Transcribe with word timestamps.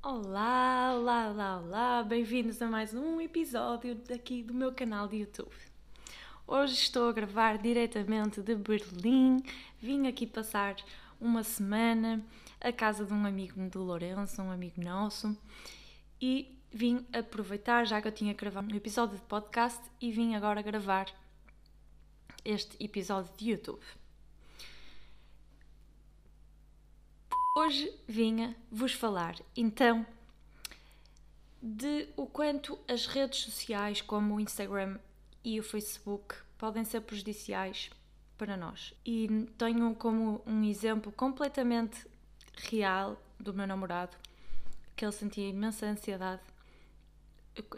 Olá, 0.00 0.94
olá, 0.94 1.28
olá, 1.28 1.58
olá, 1.58 2.02
bem-vindos 2.04 2.62
a 2.62 2.68
mais 2.68 2.94
um 2.94 3.20
episódio 3.20 3.96
daqui 4.08 4.44
do 4.44 4.54
meu 4.54 4.70
canal 4.70 5.08
de 5.08 5.16
YouTube. 5.16 5.50
Hoje 6.46 6.74
estou 6.74 7.08
a 7.08 7.12
gravar 7.12 7.58
diretamente 7.58 8.40
de 8.40 8.54
Berlim, 8.54 9.42
vim 9.80 10.06
aqui 10.06 10.24
passar 10.24 10.76
uma 11.22 11.44
semana 11.44 12.20
à 12.60 12.72
casa 12.72 13.06
de 13.06 13.12
um 13.12 13.24
amigo 13.24 13.60
do 13.70 13.82
Lourenço, 13.82 14.42
um 14.42 14.50
amigo 14.50 14.82
nosso, 14.82 15.36
e 16.20 16.58
vim 16.70 17.06
aproveitar, 17.12 17.86
já 17.86 18.02
que 18.02 18.08
eu 18.08 18.12
tinha 18.12 18.34
gravado 18.34 18.72
um 18.72 18.76
episódio 18.76 19.16
de 19.16 19.22
podcast, 19.22 19.80
e 20.00 20.10
vim 20.10 20.34
agora 20.34 20.60
gravar 20.60 21.06
este 22.44 22.76
episódio 22.82 23.32
de 23.36 23.50
YouTube. 23.50 23.84
Hoje 27.56 27.94
vinha 28.08 28.56
vos 28.70 28.92
falar 28.92 29.36
então 29.56 30.04
de 31.62 32.08
o 32.16 32.26
quanto 32.26 32.76
as 32.88 33.06
redes 33.06 33.40
sociais 33.40 34.00
como 34.00 34.34
o 34.34 34.40
Instagram 34.40 34.98
e 35.44 35.60
o 35.60 35.62
Facebook 35.62 36.34
podem 36.58 36.84
ser 36.84 37.02
prejudiciais 37.02 37.90
para 38.44 38.56
nós. 38.56 38.92
E 39.06 39.46
tenho 39.56 39.94
como 39.94 40.42
um 40.44 40.64
exemplo 40.64 41.12
completamente 41.12 42.04
real 42.56 43.16
do 43.38 43.54
meu 43.54 43.68
namorado 43.68 44.16
que 44.96 45.04
ele 45.04 45.12
sentia 45.12 45.48
imensa 45.48 45.86
ansiedade 45.86 46.42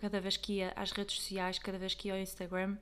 cada 0.01 0.21
vez 0.21 0.39
que 0.39 0.55
ia 0.55 0.73
às 0.75 0.91
redes 0.91 1.17
sociais, 1.17 1.59
cada 1.59 1.77
vez 1.77 1.95
que 1.95 2.09
ia 2.09 2.15
ao 2.15 2.21
Instagram, 2.21 2.79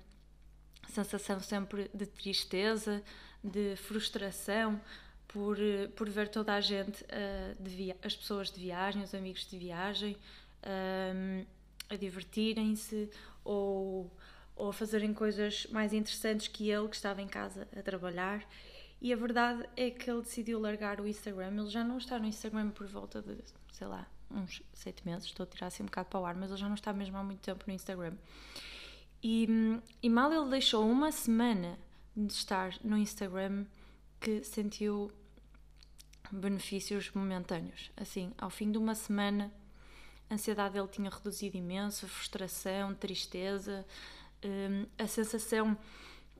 sensação 0.90 1.40
sempre 1.40 1.90
de 1.92 2.06
tristeza, 2.06 3.02
de 3.42 3.74
frustração, 3.74 4.80
por, 5.26 5.56
por 5.96 6.08
ver 6.08 6.28
toda 6.28 6.54
a 6.54 6.60
gente, 6.60 7.02
uh, 7.02 7.96
as 8.04 8.14
pessoas 8.14 8.48
de 8.52 8.60
viagem, 8.60 9.02
os 9.02 9.12
amigos 9.12 9.44
de 9.44 9.58
viagem, 9.58 10.16
um, 10.64 11.44
a 11.90 11.96
divertirem-se 11.96 13.10
ou, 13.42 14.08
ou 14.54 14.70
a 14.70 14.72
fazerem 14.72 15.12
coisas 15.14 15.66
mais 15.70 15.92
interessantes 15.92 16.48
que 16.48 16.70
ele, 16.70 16.88
que 16.88 16.96
estava 16.96 17.22
em 17.22 17.28
casa 17.28 17.68
a 17.76 17.82
trabalhar. 17.82 18.46
E 19.00 19.12
a 19.12 19.16
verdade 19.16 19.68
é 19.76 19.90
que 19.90 20.08
ele 20.10 20.22
decidiu 20.22 20.60
largar 20.60 21.00
o 21.00 21.06
Instagram. 21.06 21.60
Ele 21.60 21.70
já 21.70 21.82
não 21.82 21.98
está 21.98 22.18
no 22.18 22.26
Instagram 22.26 22.70
por 22.70 22.86
volta 22.86 23.20
de, 23.20 23.36
sei 23.72 23.86
lá, 23.86 24.06
uns 24.30 24.62
sete 24.72 25.04
meses. 25.04 25.24
Estou 25.24 25.44
a 25.44 25.46
tirar 25.46 25.66
assim 25.66 25.82
um 25.82 25.86
bocado 25.86 26.08
para 26.08 26.20
o 26.20 26.26
ar, 26.26 26.34
mas 26.34 26.50
ele 26.50 26.60
já 26.60 26.68
não 26.68 26.74
está 26.74 26.92
mesmo 26.92 27.16
há 27.16 27.22
muito 27.24 27.40
tempo 27.40 27.64
no 27.66 27.72
Instagram. 27.72 28.14
E, 29.22 29.48
e 30.02 30.08
mal 30.08 30.32
ele 30.32 30.50
deixou 30.50 30.88
uma 30.88 31.10
semana 31.12 31.78
de 32.16 32.32
estar 32.32 32.74
no 32.82 32.96
Instagram 32.96 33.64
que 34.20 34.42
sentiu 34.44 35.10
benefícios 36.30 37.10
momentâneos. 37.12 37.90
Assim, 37.96 38.32
ao 38.38 38.50
fim 38.50 38.70
de 38.70 38.78
uma 38.78 38.94
semana, 38.94 39.52
a 40.30 40.34
ansiedade 40.34 40.74
dele 40.74 40.88
tinha 40.88 41.10
reduzido 41.10 41.56
imenso, 41.56 42.08
frustração, 42.08 42.94
tristeza, 42.94 43.84
hum, 44.44 44.86
a 44.98 45.06
sensação 45.06 45.76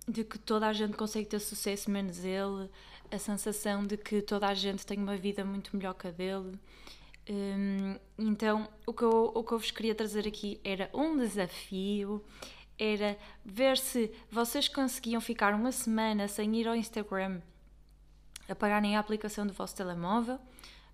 de 0.09 0.25
que 0.25 0.39
toda 0.39 0.67
a 0.67 0.73
gente 0.73 0.97
consegue 0.97 1.27
ter 1.27 1.39
sucesso 1.39 1.91
menos 1.91 2.25
ele, 2.25 2.69
a 3.11 3.19
sensação 3.19 3.87
de 3.87 3.97
que 3.97 4.23
toda 4.23 4.49
a 4.49 4.55
gente 4.55 4.85
tem 4.87 4.99
uma 4.99 5.17
vida 5.17 5.45
muito 5.45 5.77
melhor 5.77 5.95
que 5.95 6.09
a 6.09 6.11
dele. 6.11 6.59
Hum, 7.29 7.97
então, 8.19 8.69
o 8.87 8.93
que, 8.93 9.05
eu, 9.05 9.33
o 9.35 9.45
que 9.45 9.53
eu 9.53 9.59
vos 9.59 9.71
queria 9.71 9.95
trazer 9.95 10.27
aqui 10.27 10.61
era 10.65 10.91
um 10.93 11.17
desafio, 11.17 12.25
era 12.79 13.17
ver 13.45 13.79
se 13.79 14.13
vocês 14.31 14.67
conseguiam 14.69 15.21
ficar 15.21 15.55
uma 15.55 15.71
semana 15.71 16.27
sem 16.27 16.57
ir 16.57 16.67
ao 16.67 16.75
Instagram, 16.75 17.41
apagarem 18.49 18.97
a 18.97 19.01
aplicação 19.01 19.47
do 19.47 19.53
vosso 19.53 19.77
telemóvel, 19.77 20.39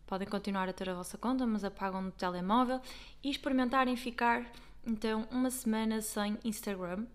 podem 0.06 0.28
continuar 0.28 0.68
a 0.68 0.72
ter 0.72 0.91
a 0.91 0.94
vossa 0.94 1.16
conta, 1.16 1.47
mas 1.47 1.64
apagam 1.64 2.02
no 2.02 2.10
telemóvel 2.10 2.80
e 3.22 3.30
experimentarem 3.30 3.97
ficar 3.97 4.50
então 4.88 5.28
uma 5.31 5.50
semana 5.50 6.00
sem 6.00 6.38
Instagram 6.43 7.06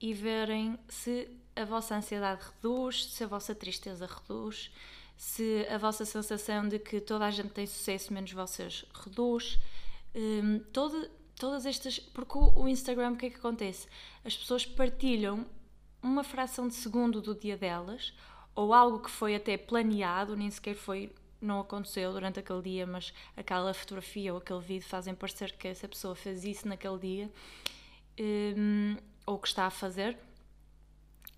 e 0.00 0.14
verem 0.14 0.78
se 0.88 1.28
a 1.56 1.64
vossa 1.64 1.96
ansiedade 1.96 2.44
reduz, 2.44 3.06
se 3.06 3.24
a 3.24 3.26
vossa 3.26 3.54
tristeza 3.54 4.06
reduz, 4.06 4.70
se 5.16 5.66
a 5.68 5.76
vossa 5.78 6.04
sensação 6.04 6.68
de 6.68 6.78
que 6.78 7.00
toda 7.00 7.26
a 7.26 7.30
gente 7.30 7.50
tem 7.50 7.66
sucesso 7.66 8.12
menos 8.12 8.32
vocês 8.32 8.84
reduz. 8.94 9.58
Hum, 10.14 10.60
todo, 10.72 11.10
todas 11.36 11.66
estas. 11.66 11.98
Porque 11.98 12.38
o 12.38 12.68
Instagram, 12.68 13.12
o 13.12 13.16
que 13.16 13.26
é 13.26 13.30
que 13.30 13.36
acontece? 13.36 13.88
As 14.24 14.36
pessoas 14.36 14.64
partilham 14.64 15.44
uma 16.00 16.22
fração 16.22 16.68
de 16.68 16.74
segundo 16.74 17.20
do 17.20 17.34
dia 17.34 17.56
delas, 17.56 18.12
ou 18.54 18.72
algo 18.72 19.00
que 19.00 19.10
foi 19.10 19.34
até 19.34 19.56
planeado, 19.56 20.36
nem 20.36 20.50
sequer 20.50 20.74
foi. 20.74 21.12
Não 21.42 21.60
aconteceu 21.60 22.12
durante 22.12 22.38
aquele 22.38 22.62
dia, 22.62 22.86
mas 22.86 23.12
aquela 23.36 23.74
fotografia 23.74 24.32
ou 24.32 24.38
aquele 24.38 24.60
vídeo 24.60 24.86
fazem 24.86 25.14
parecer 25.14 25.52
que 25.52 25.68
essa 25.68 25.88
pessoa 25.88 26.14
fez 26.14 26.44
isso 26.44 26.68
naquele 26.68 26.98
dia, 26.98 27.30
hum, 28.56 28.96
ou 29.26 29.38
que 29.38 29.48
está 29.48 29.66
a 29.66 29.70
fazer. 29.70 30.16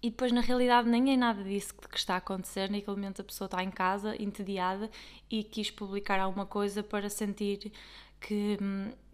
E 0.05 0.11
depois 0.11 0.33
na 0.33 0.43
realidade 0.43 0.87
nem 0.87 1.15
é 1.15 1.17
nada 1.17 1.43
disso 1.43 1.73
que 1.75 1.97
está 1.97 2.13
a 2.13 2.19
acontecer, 2.19 2.71
naquele 2.71 2.95
momento 2.95 3.23
a 3.23 3.25
pessoa 3.25 3.47
está 3.47 3.65
em 3.65 3.71
casa, 3.71 4.15
entediada 4.23 4.91
e 5.31 5.43
quis 5.43 5.71
publicar 5.71 6.21
alguma 6.21 6.45
coisa 6.45 6.83
para 6.83 7.09
sentir 7.09 7.73
que, 8.21 8.59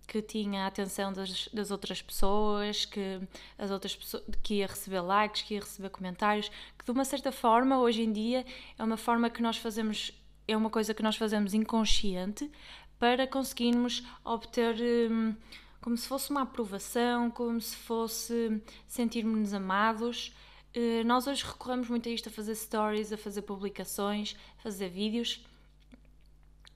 que 0.09 0.21
tinha 0.21 0.65
a 0.65 0.67
atenção 0.67 1.12
das, 1.12 1.47
das 1.53 1.71
outras 1.71 2.03
pessoas, 2.03 2.87
que 2.87 3.21
as 3.57 3.71
outras 3.71 3.95
pessoas 3.95 4.25
que 4.43 4.55
ia 4.55 4.67
receber 4.67 5.01
likes, 5.01 5.43
que 5.43 5.55
ia 5.55 5.61
receber 5.61 5.91
comentários, 5.91 6.51
que 6.77 6.84
de 6.84 6.91
uma 6.91 7.05
certa 7.05 7.31
forma 7.31 7.78
hoje 7.78 8.03
em 8.03 8.12
dia 8.12 8.45
é 8.77 8.83
uma 8.83 8.97
forma 8.97 9.31
que 9.31 9.41
nós 9.41 9.59
fazemos, 9.59 10.11
é 10.53 10.56
uma 10.56 10.71
coisa 10.71 10.93
que 10.93 11.03
nós 11.03 11.16
fazemos 11.16 11.55
inconsciente 11.55 12.50
para 12.99 13.27
conseguirmos 13.27 14.06
obter 14.25 14.77
hum, 15.11 15.34
como 15.81 15.97
se 15.97 16.06
fosse 16.06 16.31
uma 16.31 16.43
aprovação, 16.43 17.31
como 17.31 17.61
se 17.61 17.75
fosse 17.77 18.60
sentirmos 18.87 19.55
amados. 19.55 20.34
Uh, 20.77 21.05
nós 21.05 21.27
hoje 21.27 21.44
recorremos 21.44 21.89
muito 21.89 22.09
a 22.09 22.12
isto, 22.12 22.28
a 22.28 22.33
fazer 22.33 22.55
stories, 22.55 23.12
a 23.12 23.16
fazer 23.16 23.43
publicações, 23.43 24.37
a 24.59 24.62
fazer 24.62 24.89
vídeos, 24.89 25.44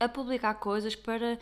a 0.01 0.09
publicar 0.09 0.55
coisas 0.55 0.97
para 0.97 1.39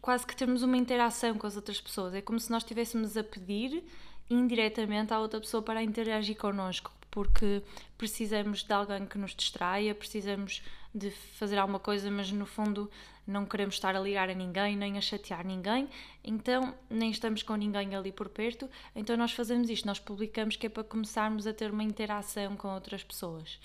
quase 0.00 0.26
que 0.26 0.34
termos 0.34 0.62
uma 0.62 0.76
interação 0.76 1.34
com 1.34 1.46
as 1.46 1.56
outras 1.56 1.80
pessoas. 1.80 2.14
É 2.14 2.22
como 2.22 2.38
se 2.38 2.50
nós 2.50 2.62
estivéssemos 2.62 3.16
a 3.16 3.24
pedir 3.24 3.84
indiretamente 4.30 5.12
à 5.12 5.18
outra 5.18 5.40
pessoa 5.40 5.62
para 5.62 5.82
interagir 5.82 6.36
connosco, 6.36 6.90
porque 7.10 7.62
precisamos 7.98 8.62
de 8.62 8.72
alguém 8.72 9.04
que 9.04 9.18
nos 9.18 9.34
distraia, 9.34 9.94
precisamos 9.94 10.62
de 10.94 11.10
fazer 11.10 11.58
alguma 11.58 11.78
coisa, 11.78 12.10
mas 12.10 12.30
no 12.30 12.44
fundo 12.44 12.90
não 13.26 13.46
queremos 13.46 13.74
estar 13.74 13.94
a 13.96 14.00
ligar 14.00 14.28
a 14.28 14.34
ninguém, 14.34 14.76
nem 14.76 14.98
a 14.98 15.00
chatear 15.00 15.46
ninguém, 15.46 15.88
então 16.22 16.74
nem 16.90 17.10
estamos 17.10 17.42
com 17.42 17.54
ninguém 17.54 17.94
ali 17.94 18.12
por 18.12 18.28
perto, 18.28 18.68
então 18.94 19.16
nós 19.16 19.32
fazemos 19.32 19.70
isto, 19.70 19.86
nós 19.86 19.98
publicamos 19.98 20.56
que 20.56 20.66
é 20.66 20.68
para 20.68 20.84
começarmos 20.84 21.46
a 21.46 21.52
ter 21.52 21.70
uma 21.70 21.82
interação 21.82 22.56
com 22.56 22.68
outras 22.68 23.02
pessoas. 23.02 23.60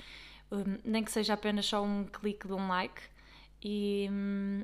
Um, 0.52 0.78
nem 0.86 1.04
que 1.04 1.12
seja 1.12 1.34
apenas 1.34 1.66
só 1.66 1.84
um 1.84 2.06
clique 2.06 2.48
de 2.48 2.54
um 2.54 2.68
like 2.70 3.02
e, 3.62 4.08
um, 4.10 4.64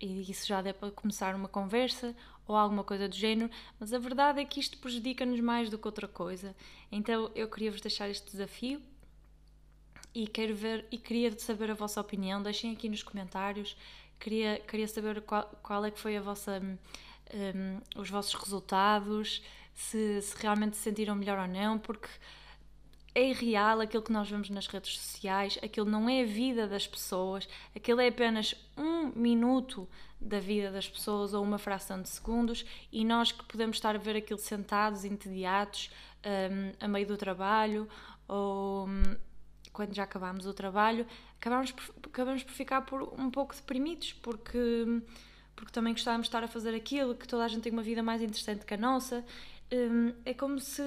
e 0.00 0.28
isso 0.28 0.46
já 0.46 0.60
dê 0.60 0.72
para 0.72 0.90
começar 0.90 1.34
uma 1.34 1.48
conversa 1.48 2.14
ou 2.48 2.56
alguma 2.56 2.82
coisa 2.82 3.08
do 3.08 3.14
género, 3.14 3.50
mas 3.78 3.92
a 3.92 3.98
verdade 3.98 4.40
é 4.40 4.44
que 4.44 4.58
isto 4.58 4.78
prejudica-nos 4.78 5.40
mais 5.40 5.68
do 5.70 5.78
que 5.78 5.86
outra 5.86 6.08
coisa. 6.08 6.54
Então 6.90 7.30
eu 7.34 7.48
queria 7.48 7.70
vos 7.70 7.80
deixar 7.80 8.08
este 8.08 8.30
desafio 8.30 8.80
e 10.16 10.26
quero 10.26 10.54
ver 10.54 10.86
e 10.90 10.96
queria 10.96 11.38
saber 11.38 11.70
a 11.70 11.74
vossa 11.74 12.00
opinião. 12.00 12.42
Deixem 12.42 12.72
aqui 12.72 12.88
nos 12.88 13.02
comentários. 13.02 13.76
Queria, 14.18 14.58
queria 14.60 14.88
saber 14.88 15.20
qual, 15.20 15.44
qual 15.62 15.84
é 15.84 15.90
que 15.90 16.00
foi 16.00 16.16
a 16.16 16.22
vossa, 16.22 16.58
um, 17.34 18.00
os 18.00 18.08
vossos 18.08 18.32
resultados, 18.32 19.42
se, 19.74 20.22
se 20.22 20.34
realmente 20.40 20.74
se 20.74 20.84
sentiram 20.84 21.14
melhor 21.14 21.38
ou 21.38 21.46
não, 21.46 21.78
porque 21.78 22.08
é 23.14 23.30
real 23.30 23.78
aquilo 23.82 24.02
que 24.02 24.10
nós 24.10 24.30
vemos 24.30 24.48
nas 24.48 24.66
redes 24.66 24.96
sociais, 24.98 25.58
aquilo 25.62 25.84
não 25.84 26.08
é 26.08 26.22
a 26.22 26.26
vida 26.26 26.66
das 26.66 26.86
pessoas, 26.86 27.46
aquilo 27.74 28.00
é 28.00 28.08
apenas 28.08 28.54
um 28.74 29.08
minuto 29.14 29.86
da 30.18 30.40
vida 30.40 30.70
das 30.70 30.88
pessoas 30.88 31.34
ou 31.34 31.44
uma 31.44 31.58
fração 31.58 32.00
de 32.00 32.08
segundos 32.08 32.64
e 32.90 33.04
nós 33.04 33.32
que 33.32 33.44
podemos 33.44 33.76
estar 33.76 33.94
a 33.94 33.98
ver 33.98 34.16
aquilo 34.16 34.38
sentados, 34.38 35.04
entediados, 35.04 35.90
um, 36.24 36.72
a 36.82 36.88
meio 36.88 37.06
do 37.06 37.18
trabalho 37.18 37.86
ou 38.26 38.88
um, 38.88 39.02
quando 39.76 39.94
já 39.94 40.04
acabamos 40.04 40.46
o 40.46 40.54
trabalho, 40.54 41.06
acabamos 41.38 41.70
por, 41.70 41.94
acabamos 42.06 42.42
por 42.42 42.52
ficar 42.52 42.80
por 42.80 43.02
um 43.02 43.30
pouco 43.30 43.54
deprimidos 43.54 44.14
porque, 44.14 45.02
porque 45.54 45.70
também 45.70 45.92
gostávamos 45.92 46.24
de 46.24 46.28
estar 46.30 46.42
a 46.42 46.48
fazer 46.48 46.74
aquilo, 46.74 47.14
que 47.14 47.28
toda 47.28 47.44
a 47.44 47.48
gente 47.48 47.60
tem 47.60 47.70
uma 47.70 47.82
vida 47.82 48.02
mais 48.02 48.22
interessante 48.22 48.64
que 48.64 48.72
a 48.72 48.78
nossa. 48.78 49.22
Um, 49.70 50.14
é 50.24 50.32
como 50.32 50.58
se, 50.58 50.82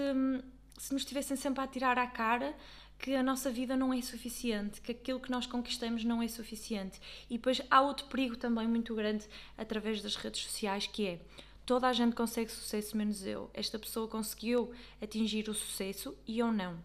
se 0.77 0.91
nos 0.91 1.03
estivessem 1.03 1.37
sempre 1.37 1.63
a 1.63 1.67
tirar 1.67 1.99
à 1.99 2.07
cara 2.07 2.55
que 2.97 3.13
a 3.13 3.21
nossa 3.21 3.51
vida 3.51 3.77
não 3.77 3.93
é 3.93 4.01
suficiente, 4.01 4.81
que 4.81 4.91
aquilo 4.91 5.19
que 5.19 5.29
nós 5.29 5.45
conquistamos 5.45 6.03
não 6.03 6.21
é 6.23 6.27
suficiente. 6.27 6.99
E 7.29 7.35
depois 7.35 7.61
há 7.69 7.81
outro 7.81 8.07
perigo 8.07 8.37
também 8.37 8.67
muito 8.67 8.95
grande 8.95 9.25
através 9.55 10.01
das 10.01 10.15
redes 10.15 10.41
sociais 10.41 10.87
que 10.87 11.07
é 11.07 11.19
toda 11.63 11.87
a 11.87 11.93
gente 11.93 12.15
consegue 12.15 12.49
sucesso 12.49 12.97
menos 12.97 13.23
eu. 13.23 13.51
Esta 13.53 13.77
pessoa 13.77 14.07
conseguiu 14.07 14.71
atingir 14.99 15.47
o 15.47 15.53
sucesso 15.53 16.17
e 16.25 16.39
eu 16.39 16.51
não. 16.51 16.79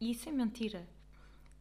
E 0.00 0.12
isso 0.12 0.28
é 0.28 0.32
mentira. 0.32 0.86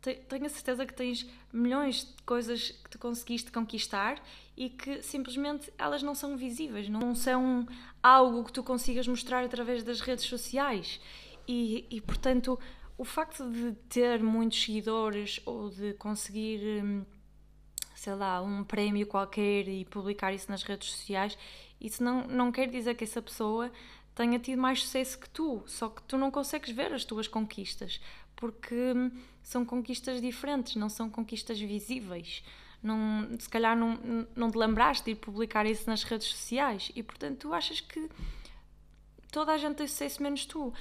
Tenho 0.01 0.45
a 0.45 0.49
certeza 0.49 0.85
que 0.85 0.93
tens 0.93 1.25
milhões 1.51 2.05
de 2.05 2.23
coisas 2.23 2.71
que 2.71 2.89
tu 2.89 2.97
conseguiste 2.97 3.51
conquistar 3.51 4.21
e 4.55 4.69
que 4.69 5.01
simplesmente 5.03 5.71
elas 5.77 6.01
não 6.01 6.15
são 6.15 6.37
visíveis, 6.37 6.87
não 6.87 7.13
são 7.13 7.67
algo 8.01 8.45
que 8.45 8.53
tu 8.53 8.63
consigas 8.63 9.07
mostrar 9.07 9.43
através 9.43 9.83
das 9.83 9.99
redes 9.99 10.25
sociais. 10.25 11.01
E, 11.47 11.85
e 11.89 11.99
portanto, 11.99 12.57
o 12.97 13.03
facto 13.03 13.49
de 13.49 13.73
ter 13.89 14.21
muitos 14.21 14.61
seguidores 14.61 15.39
ou 15.45 15.69
de 15.69 15.93
conseguir, 15.95 16.83
hum, 16.83 17.05
sei 17.95 18.13
lá, 18.13 18.41
um 18.41 18.63
prémio 18.63 19.07
qualquer 19.07 19.67
e 19.67 19.83
publicar 19.85 20.33
isso 20.33 20.49
nas 20.49 20.63
redes 20.63 20.91
sociais, 20.91 21.37
isso 21.79 22.03
não, 22.03 22.27
não 22.27 22.51
quer 22.51 22.69
dizer 22.69 22.95
que 22.95 23.03
essa 23.03 23.21
pessoa 23.21 23.71
tenha 24.13 24.37
tido 24.37 24.61
mais 24.61 24.81
sucesso 24.81 25.17
que 25.17 25.29
tu, 25.29 25.63
só 25.65 25.87
que 25.87 26.03
tu 26.03 26.17
não 26.17 26.29
consegues 26.29 26.71
ver 26.71 26.91
as 26.91 27.05
tuas 27.05 27.25
conquistas, 27.25 28.01
porque 28.39 28.93
hum, 28.95 29.11
são 29.43 29.65
conquistas 29.65 30.21
diferentes, 30.21 30.77
não 30.77 30.89
são 30.89 31.09
conquistas 31.09 31.59
visíveis. 31.59 32.41
Não, 32.81 33.27
se 33.37 33.49
calhar 33.49 33.77
não, 33.77 33.99
não 34.33 34.49
te 34.49 34.57
lembraste 34.57 35.03
de 35.03 35.15
publicar 35.15 35.65
isso 35.65 35.89
nas 35.89 36.03
redes 36.03 36.27
sociais 36.27 36.89
e 36.95 37.03
portanto 37.03 37.39
tu 37.39 37.53
achas 37.53 37.81
que 37.81 38.09
toda 39.29 39.51
a 39.51 39.57
gente 39.57 39.75
tem 39.75 39.87
sucesso 39.87 40.23
menos 40.23 40.45
tu. 40.45 40.73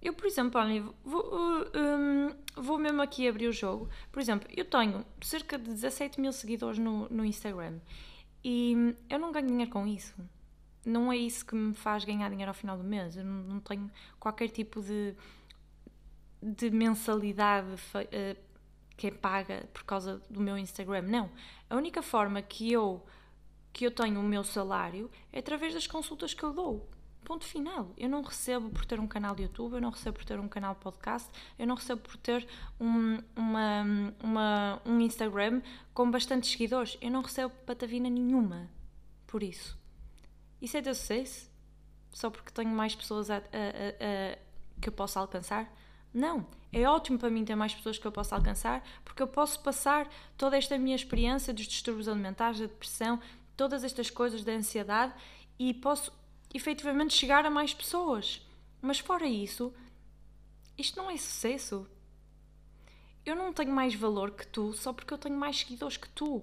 Eu, 0.00 0.14
por 0.14 0.26
exemplo, 0.26 0.60
olha, 0.60 0.82
vou, 1.04 1.68
um, 1.74 2.30
vou 2.56 2.78
mesmo 2.78 3.02
aqui 3.02 3.28
abrir 3.28 3.48
o 3.48 3.52
jogo. 3.52 3.90
Por 4.12 4.20
exemplo, 4.20 4.48
eu 4.56 4.64
tenho 4.64 5.04
cerca 5.20 5.58
de 5.58 5.64
17 5.64 6.20
mil 6.20 6.32
seguidores 6.32 6.78
no, 6.78 7.08
no 7.08 7.24
Instagram 7.24 7.80
e 8.44 8.94
eu 9.10 9.18
não 9.18 9.32
ganho 9.32 9.48
dinheiro 9.48 9.70
com 9.70 9.84
isso. 9.86 10.14
Não 10.86 11.12
é 11.12 11.16
isso 11.16 11.44
que 11.44 11.56
me 11.56 11.74
faz 11.74 12.04
ganhar 12.04 12.30
dinheiro 12.30 12.50
ao 12.50 12.54
final 12.54 12.78
do 12.78 12.84
mês. 12.84 13.16
Eu 13.16 13.24
não, 13.24 13.42
não 13.42 13.60
tenho 13.60 13.90
qualquer 14.18 14.48
tipo 14.48 14.80
de, 14.80 15.14
de 16.42 16.70
mensalidade 16.70 17.68
uh, 17.72 18.50
que 18.96 19.06
é 19.06 19.10
paga 19.10 19.66
por 19.72 19.84
causa 19.84 20.20
do 20.28 20.40
meu 20.40 20.58
Instagram. 20.58 21.02
Não. 21.02 21.30
A 21.70 21.76
única 21.76 22.02
forma 22.02 22.42
que 22.42 22.70
eu, 22.70 23.04
que 23.72 23.86
eu 23.86 23.90
tenho 23.90 24.20
o 24.20 24.22
meu 24.22 24.44
salário 24.44 25.10
é 25.32 25.38
através 25.38 25.72
das 25.72 25.86
consultas 25.86 26.34
que 26.34 26.42
eu 26.42 26.52
dou. 26.52 26.88
Ponto 27.24 27.46
final. 27.46 27.94
Eu 27.96 28.08
não 28.08 28.22
recebo 28.22 28.70
por 28.70 28.84
ter 28.84 28.98
um 29.00 29.06
canal 29.06 29.34
de 29.34 29.44
YouTube, 29.44 29.74
eu 29.74 29.80
não 29.80 29.90
recebo 29.90 30.18
por 30.18 30.24
ter 30.24 30.38
um 30.38 30.48
canal 30.48 30.74
podcast, 30.74 31.30
eu 31.58 31.66
não 31.66 31.76
recebo 31.76 32.02
por 32.02 32.16
ter 32.16 32.46
um, 32.78 33.18
uma, 33.36 33.84
uma, 34.22 34.82
um 34.84 35.00
Instagram 35.00 35.62
com 35.94 36.10
bastantes 36.10 36.50
seguidores. 36.50 36.98
Eu 37.00 37.10
não 37.10 37.22
recebo 37.22 37.54
patavina 37.64 38.10
nenhuma 38.10 38.68
por 39.26 39.42
isso. 39.42 39.78
Isso 40.60 40.76
é 40.76 40.80
de 40.80 40.94
sucesso? 40.94 41.50
Só 42.12 42.28
porque 42.28 42.50
tenho 42.50 42.70
mais 42.70 42.94
pessoas 42.94 43.30
a, 43.30 43.36
a, 43.36 43.38
a, 43.38 44.38
que 44.80 44.88
eu 44.88 44.92
posso 44.92 45.18
alcançar? 45.18 45.72
Não. 46.12 46.46
É 46.72 46.88
ótimo 46.88 47.18
para 47.18 47.30
mim 47.30 47.44
ter 47.44 47.56
mais 47.56 47.74
pessoas 47.74 47.98
que 47.98 48.06
eu 48.06 48.12
possa 48.12 48.36
alcançar 48.36 48.84
porque 49.04 49.22
eu 49.22 49.26
posso 49.26 49.60
passar 49.60 50.08
toda 50.36 50.56
esta 50.56 50.78
minha 50.78 50.94
experiência 50.94 51.52
dos 51.52 51.66
distúrbios 51.66 52.08
alimentares, 52.08 52.60
da 52.60 52.66
depressão, 52.66 53.20
todas 53.56 53.82
estas 53.82 54.08
coisas 54.08 54.44
da 54.44 54.52
ansiedade 54.52 55.12
e 55.58 55.74
posso 55.74 56.12
efetivamente 56.54 57.14
chegar 57.14 57.44
a 57.44 57.50
mais 57.50 57.74
pessoas. 57.74 58.46
Mas 58.80 58.98
fora 58.98 59.26
isso, 59.26 59.74
isto 60.78 60.96
não 60.96 61.10
é 61.10 61.16
sucesso. 61.16 61.86
Eu 63.24 63.36
não 63.36 63.52
tenho 63.52 63.72
mais 63.72 63.94
valor 63.94 64.30
que 64.30 64.46
tu 64.46 64.72
só 64.72 64.92
porque 64.92 65.12
eu 65.12 65.18
tenho 65.18 65.36
mais 65.36 65.58
seguidores 65.58 65.96
que 65.96 66.08
tu. 66.08 66.42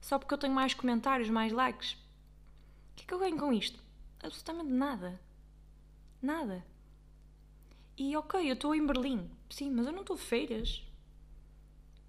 Só 0.00 0.18
porque 0.18 0.34
eu 0.34 0.38
tenho 0.38 0.54
mais 0.54 0.72
comentários, 0.72 1.28
mais 1.28 1.52
likes. 1.52 1.92
O 1.92 2.96
que 2.96 3.02
é 3.02 3.06
que 3.06 3.14
eu 3.14 3.18
ganho 3.18 3.38
com 3.38 3.52
isto? 3.52 3.82
Absolutamente 4.22 4.70
nada. 4.70 5.20
Nada. 6.22 6.64
E 7.96 8.16
ok, 8.16 8.48
eu 8.48 8.54
estou 8.54 8.74
em 8.74 8.84
Berlim. 8.84 9.30
Sim, 9.48 9.70
mas 9.70 9.86
eu 9.86 9.92
não 9.92 10.00
estou 10.00 10.16
de 10.16 10.22
feiras. 10.22 10.82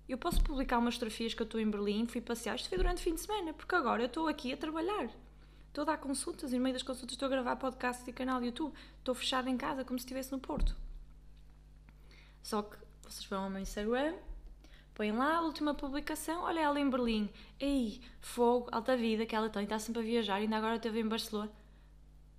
Eu 0.07 0.17
posso 0.17 0.43
publicar 0.43 0.79
umas 0.79 0.95
fotografias 0.95 1.33
que 1.33 1.41
eu 1.41 1.45
estou 1.45 1.59
em 1.59 1.69
Berlim, 1.69 2.05
fui 2.07 2.21
passear, 2.21 2.55
isto 2.55 2.69
foi 2.69 2.77
durante 2.77 2.99
o 2.99 3.01
fim 3.01 3.15
de 3.15 3.21
semana, 3.21 3.53
porque 3.53 3.73
agora 3.73 4.03
eu 4.03 4.07
estou 4.07 4.27
aqui 4.27 4.53
a 4.53 4.57
trabalhar. 4.57 5.09
Estou 5.67 5.81
a 5.81 5.85
dar 5.85 5.97
consultas 5.97 6.53
e 6.53 6.57
no 6.57 6.63
meio 6.63 6.73
das 6.73 6.83
consultas 6.83 7.13
estou 7.13 7.25
a 7.25 7.29
gravar 7.29 7.55
podcast 7.57 8.09
e 8.09 8.13
canal 8.13 8.39
de 8.39 8.47
YouTube. 8.47 8.73
Estou 8.97 9.13
fechada 9.13 9.49
em 9.49 9.57
casa 9.57 9.83
como 9.83 9.99
se 9.99 10.05
estivesse 10.05 10.31
no 10.31 10.39
Porto. 10.39 10.75
Só 12.41 12.61
que 12.61 12.77
vocês 13.03 13.25
vão 13.25 13.43
ao 13.43 13.49
meu 13.49 13.59
Instagram, 13.59 14.15
põem 14.93 15.11
lá 15.11 15.37
a 15.37 15.41
última 15.41 15.73
publicação, 15.73 16.43
olha 16.43 16.61
ela 16.61 16.79
em 16.79 16.89
Berlim. 16.89 17.29
Ei, 17.59 17.99
fogo, 18.21 18.69
alta 18.71 18.95
vida 18.95 19.25
que 19.25 19.35
ela 19.35 19.49
tem, 19.49 19.63
está 19.63 19.77
sempre 19.79 20.01
a 20.01 20.05
viajar, 20.05 20.35
ainda 20.35 20.57
agora 20.57 20.77
esteve 20.77 20.99
em 20.99 21.07
Barcelona. 21.07 21.51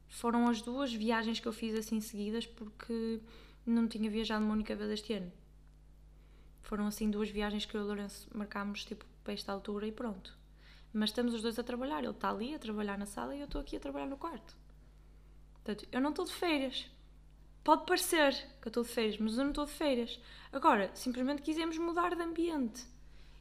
Foram 0.08 0.48
as 0.48 0.62
duas 0.62 0.92
viagens 0.92 1.40
que 1.40 1.46
eu 1.46 1.52
fiz 1.52 1.74
assim 1.74 2.00
seguidas 2.00 2.46
porque 2.46 3.20
não 3.64 3.86
tinha 3.88 4.10
viajado 4.10 4.44
uma 4.44 4.54
única 4.54 4.74
vez 4.74 4.90
este 4.90 5.12
ano. 5.12 5.32
Foram 6.62 6.86
assim 6.86 7.10
duas 7.10 7.28
viagens 7.28 7.64
que 7.64 7.76
eu 7.76 7.80
e 7.80 7.84
o 7.84 7.86
Lourenço 7.86 8.28
marcámos 8.34 8.84
tipo 8.84 9.04
para 9.22 9.34
esta 9.34 9.52
altura 9.52 9.86
e 9.86 9.92
pronto 9.92 10.36
mas 10.96 11.10
estamos 11.10 11.34
os 11.34 11.42
dois 11.42 11.58
a 11.58 11.62
trabalhar. 11.62 11.98
Ele 11.98 12.10
está 12.10 12.30
ali 12.30 12.54
a 12.54 12.58
trabalhar 12.58 12.96
na 12.96 13.04
sala 13.04 13.36
e 13.36 13.40
eu 13.40 13.44
estou 13.44 13.60
aqui 13.60 13.76
a 13.76 13.80
trabalhar 13.80 14.06
no 14.06 14.16
quarto. 14.16 14.56
Portanto, 15.54 15.86
eu 15.92 16.00
não 16.00 16.10
estou 16.10 16.24
de 16.24 16.32
feiras. 16.32 16.90
Pode 17.62 17.84
parecer 17.84 18.32
que 18.62 18.68
eu 18.68 18.70
estou 18.70 18.82
de 18.82 18.88
feiras, 18.88 19.18
mas 19.18 19.36
eu 19.36 19.44
não 19.44 19.50
estou 19.50 19.66
de 19.66 19.72
feiras. 19.72 20.18
Agora, 20.52 20.90
simplesmente 20.94 21.42
quisemos 21.42 21.76
mudar 21.76 22.14
de 22.14 22.22
ambiente. 22.22 22.82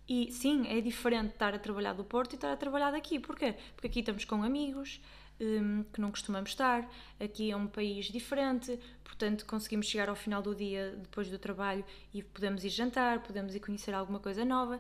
E 0.08 0.32
sim, 0.32 0.68
é 0.68 0.82
diferente 0.82 1.32
estar 1.34 1.54
a 1.54 1.60
trabalhar 1.60 1.94
do 1.94 2.04
Porto 2.04 2.34
e 2.34 2.36
estar 2.36 2.52
a 2.52 2.58
trabalhar 2.58 2.92
daqui. 2.92 3.20
Porquê? 3.20 3.56
Porque 3.74 3.88
aqui 3.88 4.00
estamos 4.02 4.26
com 4.26 4.44
amigos 4.44 5.00
que 5.38 6.00
não 6.00 6.12
costumamos 6.12 6.52
estar, 6.52 6.90
aqui 7.20 7.52
é 7.52 7.56
um 7.56 7.68
país 7.68 8.06
diferente, 8.06 8.80
portanto 9.04 9.46
conseguimos 9.46 9.86
chegar 9.86 10.08
ao 10.10 10.16
final 10.16 10.42
do 10.42 10.56
dia 10.56 10.96
depois 11.02 11.30
do 11.30 11.38
trabalho 11.38 11.84
e 12.14 12.24
podemos 12.24 12.64
ir 12.64 12.70
jantar, 12.70 13.22
podemos 13.22 13.54
ir 13.54 13.60
conhecer 13.60 13.94
alguma 13.94 14.20
coisa 14.20 14.46
nova. 14.46 14.80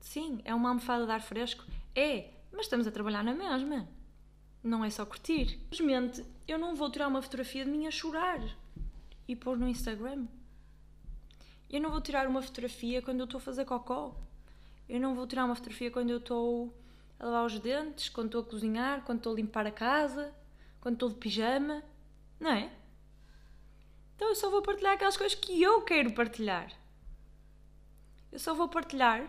Sim, 0.00 0.40
é 0.44 0.54
uma 0.54 0.68
almofada 0.68 1.06
de 1.06 1.12
ar 1.12 1.22
fresco, 1.22 1.64
é, 1.94 2.30
mas 2.52 2.62
estamos 2.62 2.86
a 2.86 2.90
trabalhar 2.90 3.22
na 3.22 3.34
mesma. 3.34 3.88
Não 4.62 4.84
é 4.84 4.90
só 4.90 5.04
curtir. 5.04 5.58
Simplesmente, 5.70 6.24
eu 6.46 6.58
não 6.58 6.74
vou 6.74 6.90
tirar 6.90 7.08
uma 7.08 7.22
fotografia 7.22 7.64
de 7.64 7.70
mim 7.70 7.86
a 7.86 7.90
chorar 7.90 8.40
e 9.26 9.34
pôr 9.34 9.56
no 9.56 9.68
Instagram. 9.68 10.26
Eu 11.70 11.80
não 11.80 11.90
vou 11.90 12.00
tirar 12.00 12.28
uma 12.28 12.42
fotografia 12.42 13.00
quando 13.00 13.20
eu 13.20 13.24
estou 13.24 13.38
a 13.38 13.40
fazer 13.40 13.64
cocó. 13.64 14.14
Eu 14.88 15.00
não 15.00 15.14
vou 15.14 15.26
tirar 15.26 15.46
uma 15.46 15.54
fotografia 15.54 15.90
quando 15.90 16.10
eu 16.10 16.18
estou 16.18 16.72
a 17.22 17.26
lavar 17.26 17.46
os 17.46 17.58
dentes, 17.60 18.08
quando 18.08 18.26
estou 18.26 18.42
a 18.42 18.44
cozinhar, 18.44 19.02
quando 19.04 19.18
estou 19.18 19.32
a 19.32 19.36
limpar 19.36 19.64
a 19.64 19.70
casa, 19.70 20.34
quando 20.80 20.94
estou 20.94 21.08
de 21.08 21.14
pijama. 21.14 21.82
Não 22.40 22.50
é? 22.50 22.72
Então 24.16 24.28
eu 24.28 24.34
só 24.34 24.50
vou 24.50 24.60
partilhar 24.60 24.94
aquelas 24.94 25.16
coisas 25.16 25.38
que 25.38 25.62
eu 25.62 25.82
quero 25.82 26.12
partilhar. 26.12 26.72
Eu 28.32 28.40
só 28.40 28.52
vou 28.52 28.68
partilhar 28.68 29.24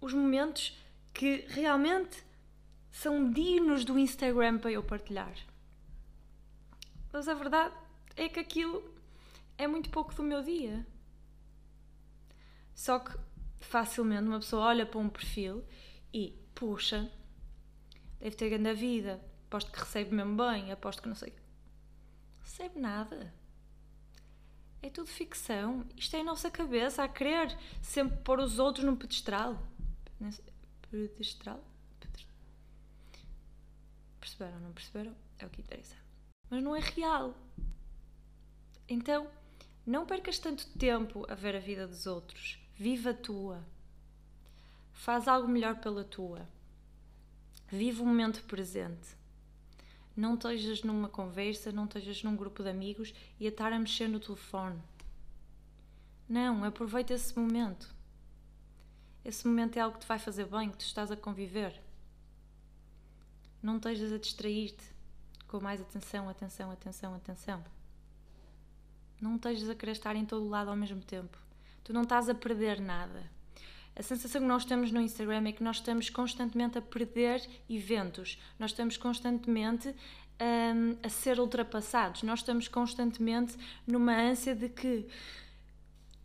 os 0.00 0.14
momentos 0.14 0.78
que 1.12 1.44
realmente 1.48 2.22
são 2.90 3.30
dignos 3.30 3.84
do 3.84 3.98
Instagram 3.98 4.58
para 4.58 4.70
eu 4.70 4.82
partilhar. 4.82 5.34
Mas 7.12 7.26
a 7.26 7.34
verdade 7.34 7.74
é 8.16 8.28
que 8.28 8.38
aquilo 8.38 8.82
é 9.56 9.66
muito 9.66 9.90
pouco 9.90 10.14
do 10.14 10.22
meu 10.22 10.42
dia. 10.42 10.86
Só 12.74 13.00
que 13.00 13.12
facilmente 13.58 14.22
uma 14.22 14.38
pessoa 14.38 14.66
olha 14.66 14.86
para 14.86 15.00
um 15.00 15.08
perfil 15.08 15.64
e, 16.14 16.32
puxa, 16.58 17.08
deve 18.18 18.34
ter 18.34 18.50
grande 18.50 18.74
vida, 18.74 19.20
aposto 19.46 19.70
que 19.70 19.78
recebe 19.78 20.14
mesmo 20.14 20.36
bem, 20.36 20.72
aposto 20.72 21.02
que 21.02 21.08
não 21.08 21.14
sei. 21.14 21.32
Recebe 22.40 22.80
nada. 22.80 23.32
É 24.82 24.90
tudo 24.90 25.08
ficção. 25.08 25.86
Isto 25.96 26.16
é 26.16 26.20
a 26.20 26.24
nossa 26.24 26.50
cabeça 26.50 27.04
a 27.04 27.08
querer 27.08 27.56
sempre 27.80 28.16
pôr 28.18 28.40
os 28.40 28.58
outros 28.58 28.84
no 28.84 28.96
pedestral 28.96 29.56
pedestral. 30.90 31.62
Perceberam, 34.20 34.60
não 34.60 34.72
perceberam? 34.72 35.14
É 35.38 35.46
o 35.46 35.50
que 35.50 35.60
interessa. 35.60 35.94
Mas 36.50 36.62
não 36.62 36.74
é 36.74 36.80
real. 36.80 37.34
Então, 38.88 39.30
não 39.86 40.06
percas 40.06 40.38
tanto 40.38 40.66
tempo 40.78 41.24
a 41.30 41.34
ver 41.34 41.54
a 41.54 41.60
vida 41.60 41.86
dos 41.86 42.06
outros. 42.06 42.58
Viva 42.74 43.10
a 43.10 43.14
tua. 43.14 43.64
Faz 44.98 45.28
algo 45.28 45.46
melhor 45.46 45.76
pela 45.76 46.02
tua. 46.02 46.44
Vive 47.68 48.02
o 48.02 48.04
momento 48.04 48.42
presente. 48.42 49.16
Não 50.16 50.34
estejas 50.34 50.82
numa 50.82 51.08
conversa, 51.08 51.70
não 51.70 51.84
estejas 51.84 52.24
num 52.24 52.34
grupo 52.34 52.64
de 52.64 52.68
amigos 52.68 53.14
e 53.38 53.46
a 53.46 53.48
estar 53.48 53.72
a 53.72 53.78
mexer 53.78 54.08
no 54.08 54.18
telefone. 54.18 54.82
Não, 56.28 56.64
aproveita 56.64 57.14
esse 57.14 57.38
momento. 57.38 57.94
Esse 59.24 59.46
momento 59.46 59.76
é 59.76 59.80
algo 59.80 59.94
que 59.94 60.04
te 60.04 60.08
vai 60.08 60.18
fazer 60.18 60.46
bem, 60.46 60.68
que 60.68 60.78
tu 60.78 60.84
estás 60.84 61.12
a 61.12 61.16
conviver. 61.16 61.80
Não 63.62 63.76
estejas 63.76 64.12
a 64.12 64.18
distrair-te 64.18 64.84
com 65.46 65.60
mais 65.60 65.80
atenção, 65.80 66.28
atenção, 66.28 66.72
atenção, 66.72 67.14
atenção. 67.14 67.64
Não 69.20 69.36
estejas 69.36 69.70
a 69.70 69.76
querer 69.76 69.92
estar 69.92 70.16
em 70.16 70.26
todo 70.26 70.48
lado 70.48 70.70
ao 70.70 70.76
mesmo 70.76 71.00
tempo. 71.00 71.38
Tu 71.84 71.92
não 71.92 72.02
estás 72.02 72.28
a 72.28 72.34
perder 72.34 72.80
nada. 72.80 73.37
A 73.98 74.02
sensação 74.02 74.40
que 74.40 74.46
nós 74.46 74.64
temos 74.64 74.92
no 74.92 75.00
Instagram 75.00 75.48
é 75.48 75.52
que 75.52 75.62
nós 75.62 75.78
estamos 75.78 76.08
constantemente 76.08 76.78
a 76.78 76.80
perder 76.80 77.44
eventos, 77.68 78.38
nós 78.56 78.70
estamos 78.70 78.96
constantemente 78.96 79.88
um, 80.40 80.96
a 81.02 81.08
ser 81.08 81.40
ultrapassados, 81.40 82.22
nós 82.22 82.38
estamos 82.38 82.68
constantemente 82.68 83.56
numa 83.84 84.16
ânsia 84.16 84.54
de 84.54 84.68
que 84.68 85.04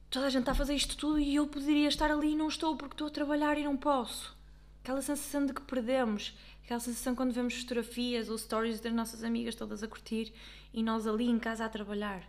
toda 0.08 0.28
a 0.28 0.30
gente 0.30 0.42
está 0.42 0.52
a 0.52 0.56
fazer 0.56 0.76
isto 0.76 0.96
tudo 0.96 1.18
e 1.18 1.34
eu 1.34 1.48
poderia 1.48 1.88
estar 1.88 2.12
ali 2.12 2.34
e 2.34 2.36
não 2.36 2.48
estou 2.48 2.78
porque 2.78 2.94
estou 2.94 3.08
a 3.08 3.10
trabalhar 3.10 3.58
e 3.58 3.64
não 3.64 3.76
posso. 3.76 4.38
Aquela 4.84 5.02
sensação 5.02 5.44
de 5.44 5.54
que 5.54 5.62
perdemos, 5.62 6.38
aquela 6.64 6.80
sensação 6.80 7.16
quando 7.16 7.34
vemos 7.34 7.56
fotografias 7.56 8.30
ou 8.30 8.38
stories 8.38 8.82
das 8.82 8.94
nossas 8.94 9.24
amigas 9.24 9.56
todas 9.56 9.82
a 9.82 9.88
curtir 9.88 10.32
e 10.72 10.84
nós 10.84 11.08
ali 11.08 11.26
em 11.26 11.40
casa 11.40 11.66
a 11.66 11.70
trabalhar. 11.70 12.22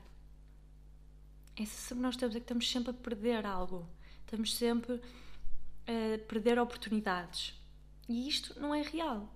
Essa 1.55 1.71
sensação 1.71 1.99
que 1.99 2.03
nós 2.03 2.17
temos 2.17 2.35
é 2.35 2.39
que 2.39 2.45
estamos 2.45 2.71
sempre 2.71 2.93
a 2.93 2.95
perder 2.95 3.45
algo, 3.45 3.87
estamos 4.25 4.57
sempre 4.57 4.99
a 5.87 6.19
perder 6.27 6.59
oportunidades. 6.59 7.55
E 8.09 8.29
isto 8.29 8.59
não 8.61 8.75
é 8.75 8.83
real. 8.83 9.29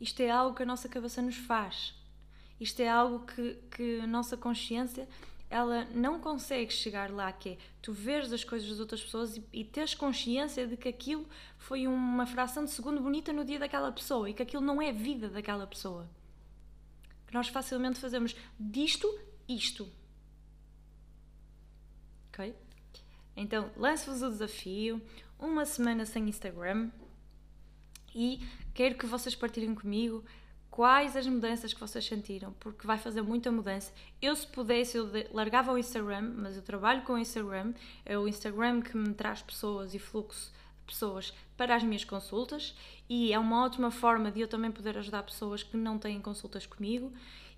Isto 0.00 0.20
é 0.20 0.30
algo 0.30 0.56
que 0.56 0.62
a 0.62 0.66
nossa 0.66 0.88
cabeça 0.88 1.22
nos 1.22 1.36
faz. 1.36 1.94
Isto 2.60 2.80
é 2.80 2.88
algo 2.88 3.26
que, 3.26 3.54
que 3.70 4.00
a 4.00 4.06
nossa 4.06 4.36
consciência 4.36 5.08
ela 5.50 5.84
não 5.94 6.18
consegue 6.18 6.72
chegar 6.72 7.10
lá, 7.10 7.30
que 7.30 7.50
é 7.50 7.58
tu 7.80 7.92
veres 7.92 8.32
as 8.32 8.42
coisas 8.42 8.68
das 8.68 8.80
outras 8.80 9.02
pessoas 9.02 9.36
e, 9.36 9.44
e 9.52 9.96
consciência 9.96 10.66
de 10.66 10.76
que 10.76 10.88
aquilo 10.88 11.28
foi 11.58 11.86
uma 11.86 12.26
fração 12.26 12.64
de 12.64 12.70
segundo 12.70 13.00
bonita 13.00 13.32
no 13.32 13.44
dia 13.44 13.58
daquela 13.58 13.92
pessoa 13.92 14.28
e 14.28 14.34
que 14.34 14.42
aquilo 14.42 14.62
não 14.62 14.80
é 14.82 14.92
vida 14.92 15.28
daquela 15.28 15.66
pessoa. 15.66 16.08
Que 17.26 17.34
nós 17.34 17.48
facilmente 17.48 18.00
fazemos 18.00 18.34
disto 18.58 19.06
isto. 19.48 19.88
Ok? 22.28 22.54
Então, 23.36 23.70
lanço-vos 23.76 24.22
o 24.22 24.30
desafio, 24.30 25.00
uma 25.38 25.64
semana 25.64 26.06
sem 26.06 26.28
Instagram 26.28 26.90
e 28.14 28.40
quero 28.72 28.94
que 28.94 29.06
vocês 29.06 29.34
partilhem 29.34 29.74
comigo 29.74 30.24
quais 30.70 31.16
as 31.16 31.26
mudanças 31.26 31.72
que 31.72 31.80
vocês 31.80 32.04
sentiram, 32.04 32.52
porque 32.58 32.84
vai 32.84 32.98
fazer 32.98 33.22
muita 33.22 33.50
mudança. 33.52 33.92
Eu, 34.20 34.34
se 34.34 34.44
pudesse, 34.44 34.96
eu 34.96 35.08
largava 35.32 35.72
o 35.72 35.78
Instagram, 35.78 36.32
mas 36.36 36.56
eu 36.56 36.62
trabalho 36.62 37.02
com 37.02 37.12
o 37.12 37.18
Instagram, 37.18 37.72
é 38.04 38.18
o 38.18 38.26
Instagram 38.26 38.80
que 38.80 38.96
me 38.96 39.14
traz 39.14 39.40
pessoas 39.40 39.94
e 39.94 40.00
fluxo 40.00 40.52
de 40.78 40.84
pessoas 40.84 41.32
para 41.56 41.76
as 41.76 41.84
minhas 41.84 42.04
consultas 42.04 42.76
e 43.08 43.32
é 43.32 43.38
uma 43.38 43.64
ótima 43.64 43.90
forma 43.90 44.32
de 44.32 44.40
eu 44.40 44.48
também 44.48 44.70
poder 44.70 44.98
ajudar 44.98 45.22
pessoas 45.22 45.62
que 45.62 45.76
não 45.76 45.96
têm 45.96 46.20
consultas 46.20 46.66
comigo. 46.66 47.12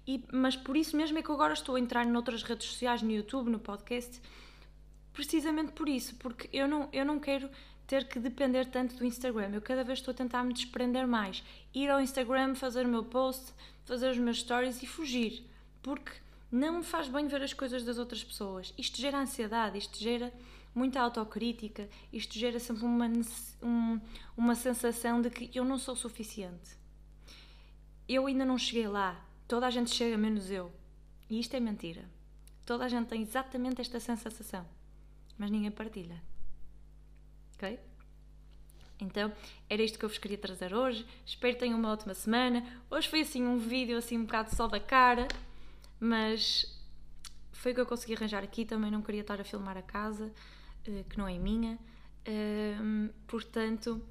E, 0.07 0.23
mas 0.31 0.55
por 0.55 0.77
isso 0.77 0.95
mesmo 0.95 1.19
é 1.19 1.23
que 1.23 1.31
eu 1.31 1.35
agora 1.35 1.55
estou 1.55 1.77
a 1.77 1.81
entrar 1.81 2.05
noutras 2.05 2.43
redes 2.43 2.67
sociais, 2.67 3.01
no 3.01 3.11
YouTube, 3.11 3.51
no 3.51 3.59
podcast, 3.59 4.21
precisamente 5.17 5.73
por 5.73 5.89
isso, 5.89 6.15
porque 6.17 6.47
eu 6.53 6.69
não, 6.69 6.91
eu 6.93 7.03
não 7.03 7.19
quero 7.19 7.49
ter 7.87 8.07
que 8.07 8.21
depender 8.21 8.67
tanto 8.67 8.97
do 8.97 9.05
Instagram. 9.05 9.49
Eu 9.55 9.63
cada 9.63 9.83
vez 9.83 9.99
estou 9.99 10.13
a 10.13 10.15
tentar 10.15 10.45
me 10.45 10.53
desprender 10.53 11.09
mais. 11.09 11.43
Ir 11.75 11.89
ao 11.89 12.01
Instagram, 12.01 12.55
fazer 12.55 12.85
o 12.85 12.89
meu 12.89 13.03
post, 13.03 13.55
fazer 13.87 14.11
os 14.11 14.19
meus 14.19 14.41
stories 14.41 14.83
e 14.83 14.87
fugir. 14.87 15.43
Porque 15.83 16.13
não 16.53 16.79
me 16.79 16.85
faz 16.85 17.09
bem 17.09 17.27
ver 17.27 17.43
as 17.43 17.55
coisas 17.55 17.83
das 17.83 17.97
outras 17.97 18.23
pessoas. 18.23 18.75
Isto 18.77 19.01
gera 19.01 19.19
ansiedade, 19.19 19.79
isto 19.79 19.99
gera 19.99 20.31
muita 20.75 21.01
autocrítica, 21.01 21.89
isto 22.13 22.39
gera 22.39 22.61
sempre 22.61 22.85
uma, 22.85 23.11
um, 23.63 23.99
uma 24.37 24.55
sensação 24.55 25.23
de 25.23 25.31
que 25.31 25.51
eu 25.59 25.65
não 25.65 25.79
sou 25.79 25.97
suficiente. 25.97 26.77
Eu 28.07 28.27
ainda 28.27 28.45
não 28.45 28.59
cheguei 28.59 28.87
lá. 28.87 29.19
Toda 29.49 29.67
a 29.67 29.71
gente 29.71 29.95
chega, 29.95 30.19
menos 30.19 30.51
eu. 30.51 30.71
E 31.31 31.41
isto 31.41 31.55
é 31.55 31.61
mentira. 31.61 32.05
Toda 32.67 32.85
a 32.85 32.89
gente 32.89 33.07
tem 33.07 33.23
exatamente 33.23 33.81
esta 33.81 33.99
sensação, 33.99 34.67
mas 35.39 35.51
ninguém 35.51 35.71
partilha 35.71 36.21
ok? 37.57 37.81
Então, 38.99 39.33
era 39.69 39.83
isto 39.83 39.99
que 39.99 40.05
eu 40.05 40.09
vos 40.09 40.19
queria 40.19 40.39
trazer 40.39 40.75
hoje. 40.75 41.05
Espero 41.25 41.55
que 41.55 41.61
tenham 41.61 41.79
uma 41.79 41.93
ótima 41.93 42.15
semana. 42.15 42.65
Hoje 42.91 43.09
foi 43.09 43.21
assim 43.21 43.45
um 43.45 43.59
vídeo 43.59 43.99
assim 43.99 44.17
um 44.17 44.25
bocado 44.25 44.55
só 44.55 44.67
da 44.67 44.81
cara, 44.81 45.29
mas 46.01 46.81
foi 47.53 47.73
o 47.73 47.75
que 47.75 47.81
eu 47.81 47.87
consegui 47.87 48.15
arranjar 48.15 48.43
aqui. 48.43 48.65
Também 48.65 48.91
não 48.91 49.03
queria 49.03 49.21
estar 49.21 49.41
a 49.41 49.45
filmar 49.45 49.77
a 49.77 49.83
casa, 49.83 50.33
eh, 50.87 51.05
que 51.11 51.19
não 51.19 51.29
é 51.29 51.39
minha. 51.39 51.79
Portanto, 53.27 54.03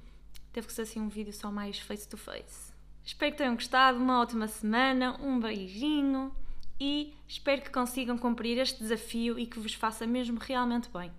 teve 0.54 0.68
que 0.68 0.74
ser 0.74 0.84
assim 0.84 1.02
um 1.02 1.10
vídeo 1.10 1.34
só 1.34 1.52
mais 1.52 1.80
face 1.80 2.08
to 2.08 2.18
face. 2.18 2.72
Espero 3.04 3.32
que 3.32 3.38
tenham 3.40 3.56
gostado. 3.56 3.98
Uma 3.98 4.22
ótima 4.22 4.48
semana. 4.48 5.20
Um 5.20 5.40
beijinho 5.40 6.32
e 6.80 7.14
espero 7.28 7.62
que 7.62 7.70
consigam 7.70 8.18
cumprir 8.18 8.58
este 8.58 8.82
desafio 8.82 9.40
e 9.40 9.46
que 9.46 9.60
vos 9.60 9.74
faça 9.74 10.06
mesmo 10.06 10.38
realmente 10.40 10.90
bem. 10.92 11.12